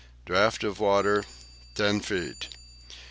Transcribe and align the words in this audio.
Draught 0.25 0.63
of 0.63 0.79
water, 0.79 1.25
10 1.75 1.99
feet. 2.01 2.47